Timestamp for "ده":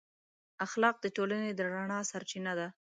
2.59-2.67